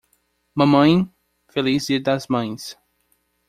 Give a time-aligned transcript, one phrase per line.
[0.55, 1.07] Mamãe,
[1.51, 2.75] feliz dia das mães!